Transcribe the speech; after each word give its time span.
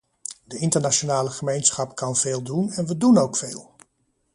De 0.43 0.57
internationale 0.59 1.29
gemeenschap 1.29 1.95
kan 1.95 2.15
veel 2.15 2.41
doen, 2.43 2.71
en 2.71 2.85
we 2.87 2.97
doen 2.97 3.17
ook 3.17 3.35
veel. 3.37 3.75